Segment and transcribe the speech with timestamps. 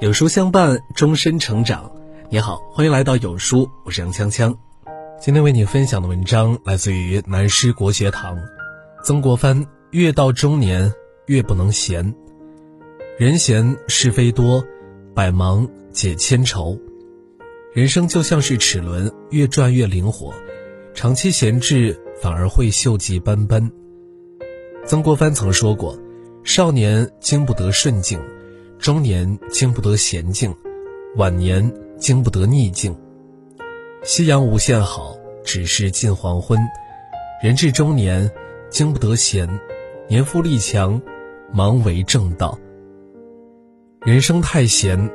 [0.00, 1.90] 有书相伴，终身成长。
[2.30, 4.56] 你好，欢迎来到有书，我是杨锵锵。
[5.20, 8.38] 今天为你分享的文章来自于南师国学堂，
[9.02, 9.66] 曾国藩。
[9.90, 10.92] 越到中年，
[11.26, 12.14] 越不能闲。
[13.18, 14.64] 人闲是非多，
[15.14, 16.78] 百忙解千愁。
[17.72, 20.32] 人生就像是齿轮，越转越灵活。
[20.94, 23.72] 长期闲置，反而会锈迹斑斑。
[24.84, 25.98] 曾国藩曾说过
[26.44, 28.20] ：“少年经不得顺境。”
[28.78, 30.54] 中年经不得闲静，
[31.16, 32.96] 晚年经不得逆境。
[34.04, 36.58] 夕阳无限好，只是近黄昏。
[37.42, 38.30] 人至中年，
[38.70, 39.48] 经不得闲，
[40.08, 41.00] 年富力强，
[41.52, 42.58] 忙为正道。
[44.02, 45.10] 人生太闲，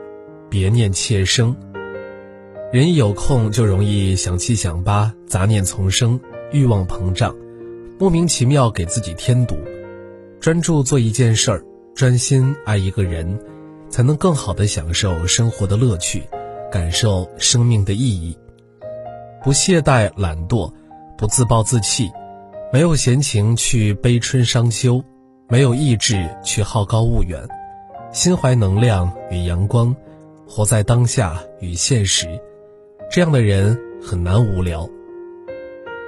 [0.50, 1.56] 别念妾生。
[2.72, 6.20] 人一有空就容易想七想八，杂念丛生，
[6.52, 7.34] 欲望膨胀，
[7.98, 9.56] 莫名其妙给自己添堵。
[10.40, 11.64] 专注做一件事儿，
[11.96, 13.40] 专心爱一个人。
[13.94, 16.24] 才能更好的享受生活的乐趣，
[16.72, 18.36] 感受生命的意义。
[19.44, 20.74] 不懈怠懒惰，
[21.16, 22.12] 不自暴自弃，
[22.72, 25.04] 没有闲情去悲春伤秋，
[25.48, 27.48] 没有意志去好高骛远，
[28.12, 29.96] 心怀能量与阳光，
[30.50, 32.28] 活在当下与现实，
[33.12, 34.90] 这样的人很难无聊。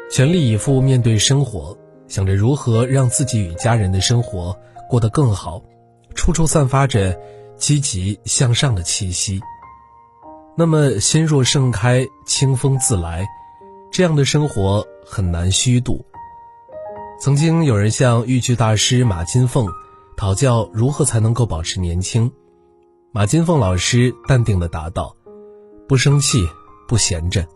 [0.09, 4.57] 全力以赴面对生活，想着如何让自己与家人的生活
[4.89, 5.61] 过得更好，
[6.15, 7.15] 处处散发着。
[7.57, 9.41] 积极向上的气息，
[10.57, 13.25] 那么心若盛开，清风自来，
[13.91, 16.05] 这样的生活很难虚度。
[17.19, 19.67] 曾经有人向豫剧大师马金凤
[20.17, 22.31] 讨教如何才能够保持年轻，
[23.11, 25.15] 马金凤老师淡定地答道
[25.87, 26.45] ：“不生气，
[26.87, 27.47] 不闲着。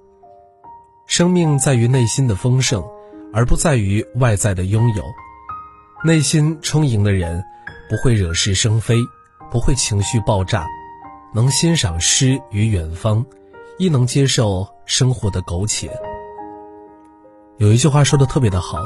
[1.07, 2.83] 生命在于内心的丰盛，
[3.33, 5.03] 而不在于外在的拥有。
[6.05, 7.43] 内心充盈的人，
[7.89, 8.95] 不会惹是生非。”
[9.51, 10.65] 不会情绪爆炸，
[11.33, 13.25] 能欣赏诗与远方，
[13.77, 15.91] 亦能接受生活的苟且。
[17.57, 18.77] 有一句话说的特别的好，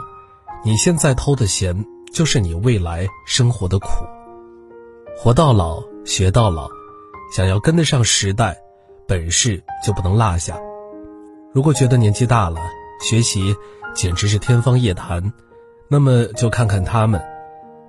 [0.63, 3.87] 你现在偷的闲，就是你未来生活的苦。
[5.17, 6.67] 活到老，学到老，
[7.35, 8.57] 想要跟得上时代，
[9.07, 10.57] 本事就不能落下。
[11.53, 12.59] 如果觉得年纪大了，
[13.01, 13.55] 学习
[13.93, 15.33] 简直是天方夜谭，
[15.87, 17.21] 那么就看看他们。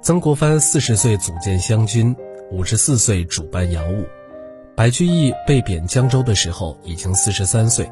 [0.03, 2.15] 曾国藩四十岁组建湘军。
[2.50, 4.05] 五十四岁主办洋务，
[4.77, 7.91] 白居易被贬江州的时候已经四十三岁，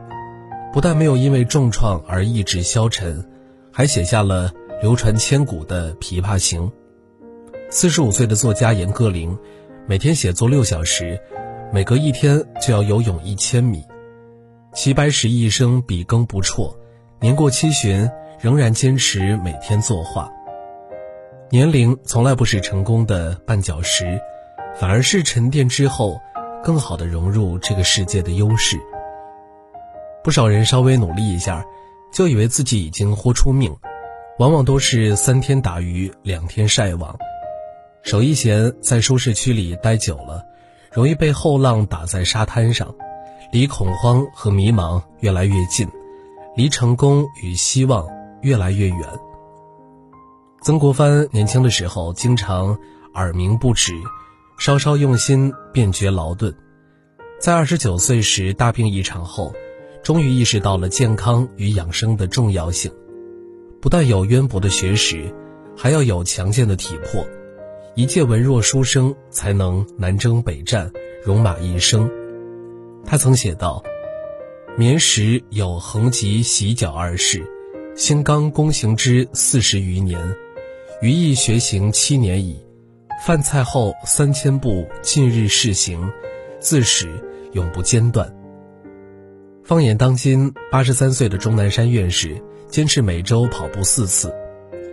[0.72, 3.24] 不但没有因为重创而意志消沉，
[3.72, 6.68] 还写下了流传千古的《琵琶行》。
[7.70, 9.36] 四十五岁的作家严歌苓，
[9.86, 11.18] 每天写作六小时，
[11.72, 13.82] 每隔一天就要游泳一千米。
[14.74, 16.76] 齐白石一生笔耕不辍，
[17.20, 18.08] 年过七旬
[18.38, 20.30] 仍然坚持每天作画。
[21.50, 24.20] 年龄从来不是成功的绊脚石。
[24.74, 26.20] 反而是沉淀之后，
[26.62, 28.78] 更好的融入这个世界的优势。
[30.24, 31.64] 不少人稍微努力一下，
[32.12, 33.76] 就以为自己已经豁出命，
[34.38, 37.16] 往往都是三天打鱼两天晒网。
[38.02, 40.44] 手一闲，在舒适区里待久了，
[40.90, 42.94] 容易被后浪打在沙滩上，
[43.52, 45.88] 离恐慌和迷茫越来越近，
[46.56, 48.06] 离成功与希望
[48.40, 48.98] 越来越远。
[50.62, 52.78] 曾国藩年轻的时候，经常
[53.14, 53.92] 耳鸣不止。
[54.64, 56.54] 稍稍用心，便觉劳顿。
[57.40, 59.52] 在二十九岁时大病一场后，
[60.04, 62.88] 终于意识到了健康与养生的重要性。
[63.80, 65.34] 不但有渊博的学识，
[65.76, 67.26] 还要有强健的体魄。
[67.96, 70.92] 一介文弱书生才能南征北战，
[71.24, 72.08] 戎马一生。
[73.04, 73.82] 他曾写道
[74.78, 77.44] ：“眠时有横疾洗脚二事，
[77.96, 80.36] 兴刚躬行之四十余年，
[81.00, 82.64] 余亦学行七年矣。”
[83.24, 86.10] 饭菜后三千步，近日试行，
[86.58, 87.08] 自始
[87.52, 88.34] 永不间断。
[89.62, 94.34] 放眼当今，八十三岁的钟南山院士坚持每周跑步四次，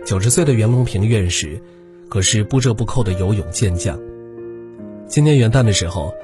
[0.06, 1.60] 九十岁的袁隆平院士
[2.08, 3.98] 可是不折不扣的游泳健将。
[5.08, 6.14] 今年元旦的时候，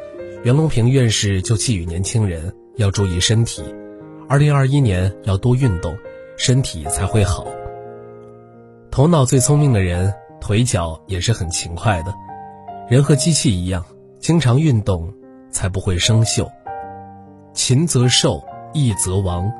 [0.44, 3.64] 袁隆平院士就寄语年轻人要注意身体，
[4.28, 5.98] 二零二一年要多运动，
[6.36, 7.48] 身体才会好。
[8.92, 10.14] 头脑最聪明的人。
[10.46, 12.14] 腿脚也是很勤快的，
[12.88, 13.84] 人和机器一样，
[14.20, 15.12] 经常运动
[15.50, 16.48] 才不会生锈。
[17.52, 19.50] 勤则寿，逸则亡，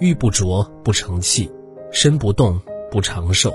[0.00, 1.48] 玉不琢不成器，
[1.92, 2.60] 身不动
[2.90, 3.54] 不长寿。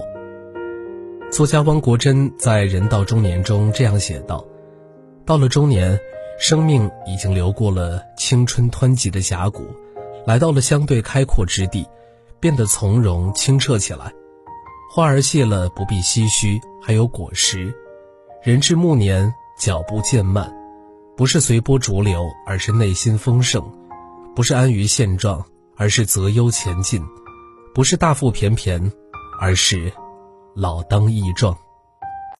[1.29, 4.45] 作家汪国真在《人到中年》中这样写道
[5.27, 5.99] ：“到了中年，
[6.39, 9.65] 生命已经流过了青春湍急的峡谷，
[10.25, 11.85] 来到了相对开阔之地，
[12.39, 14.13] 变得从容清澈起来。”
[14.89, 17.71] 花儿谢了，不必唏嘘，还有果实；
[18.41, 20.51] 人至暮年，脚步渐慢，
[21.15, 23.61] 不是随波逐流，而是内心丰盛；
[24.33, 25.43] 不是安于现状，
[25.75, 27.01] 而是择优前进；
[27.75, 28.91] 不是大腹便便，
[29.39, 29.91] 而是
[30.55, 31.55] 老当益壮。